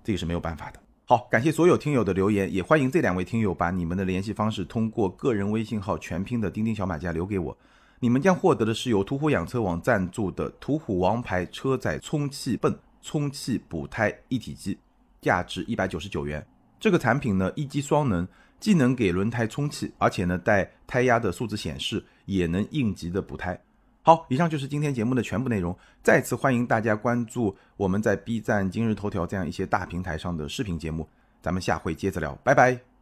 [0.05, 0.79] 这个是没有办法的。
[1.07, 7.57] 好，感谢所有听友的留言，也欢迎这两位听友把你们的联系方式通过个人微信号全拼的钉钉小马甲留给我。
[8.01, 14.77] 你们将获得的是由途虎养车网赞助的途虎王牌车载充气泵充气补胎一体机，
[15.23, 16.47] 价值一百九十九元。
[16.79, 18.29] 这个产品呢，一机双能，
[18.59, 23.59] 既能给轮胎充气，而且呢带胎压的数字显示，也能应急的补胎。
[24.03, 25.77] 好，以上就是今天节目的全部内容。
[26.03, 31.09] 再次欢迎大家关注我们在 B 站、今日头条这样一些大平台上的视频节目。
[31.43, 32.96] 咱们下回接着聊，拜拜。